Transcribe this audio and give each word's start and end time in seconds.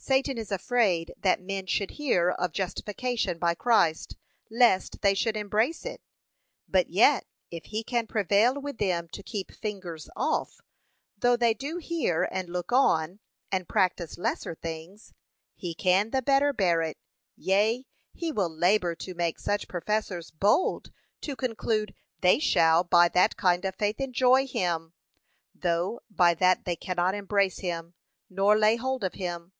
Satan 0.00 0.38
is 0.38 0.50
afraid 0.50 1.12
that 1.18 1.38
men 1.42 1.66
should 1.66 1.90
hear 1.90 2.30
of 2.30 2.52
justification 2.54 3.36
by 3.38 3.54
Christ, 3.54 4.16
lest 4.48 5.02
they 5.02 5.12
should 5.12 5.36
embrace 5.36 5.84
it. 5.84 6.00
But 6.66 6.88
yet, 6.88 7.26
if 7.50 7.66
he 7.66 7.84
can 7.84 8.06
prevail 8.06 8.58
with 8.58 8.78
them 8.78 9.08
to 9.08 9.22
keep 9.22 9.52
fingers 9.52 10.08
off, 10.16 10.62
though 11.18 11.36
they 11.36 11.52
do 11.52 11.76
hear 11.76 12.26
and 12.32 12.48
look 12.48 12.72
on, 12.72 13.20
and 13.52 13.68
practise 13.68 14.16
lesser 14.16 14.54
things, 14.54 15.12
he 15.54 15.74
can 15.74 16.08
the 16.08 16.22
better 16.22 16.54
bear 16.54 16.80
it; 16.80 16.96
yea, 17.36 17.84
he 18.14 18.32
will 18.32 18.48
labour 18.48 18.94
to 18.94 19.12
make 19.14 19.38
such 19.38 19.68
professors 19.68 20.30
bold 20.30 20.90
to 21.20 21.36
conclude 21.36 21.92
they 22.22 22.38
shall 22.38 22.82
by 22.82 23.08
that 23.10 23.36
kind 23.36 23.62
of 23.66 23.74
faith 23.74 24.00
enjoy 24.00 24.46
him, 24.46 24.94
though 25.54 26.00
by 26.08 26.32
that 26.32 26.64
they 26.64 26.76
cannot 26.76 27.14
embrace 27.14 27.58
him, 27.58 27.92
nor 28.30 28.56
lay 28.58 28.76
hold 28.76 29.04
of 29.04 29.12
him. 29.12 29.52